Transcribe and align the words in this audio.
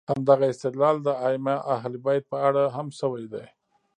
همدغه 0.09 0.45
استدلال 0.53 0.95
د 1.03 1.09
ائمه 1.27 1.55
اهل 1.75 1.93
بیت 2.05 2.23
په 2.31 2.37
اړه 2.47 2.63
هم 2.75 2.87
شوی 2.99 3.25
دی. 3.33 3.45